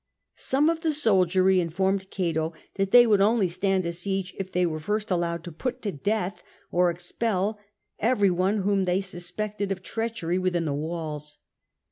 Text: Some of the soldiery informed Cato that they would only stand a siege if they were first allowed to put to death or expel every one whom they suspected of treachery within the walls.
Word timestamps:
Some 0.39 0.67
of 0.67 0.81
the 0.81 0.93
soldiery 0.93 1.59
informed 1.61 2.09
Cato 2.09 2.53
that 2.73 2.89
they 2.89 3.05
would 3.05 3.21
only 3.21 3.47
stand 3.47 3.85
a 3.85 3.91
siege 3.91 4.33
if 4.39 4.51
they 4.51 4.65
were 4.65 4.79
first 4.79 5.11
allowed 5.11 5.43
to 5.43 5.51
put 5.51 5.83
to 5.83 5.91
death 5.91 6.41
or 6.71 6.89
expel 6.89 7.59
every 7.99 8.31
one 8.31 8.61
whom 8.61 8.85
they 8.85 9.01
suspected 9.01 9.71
of 9.71 9.83
treachery 9.83 10.39
within 10.39 10.65
the 10.65 10.73
walls. 10.73 11.37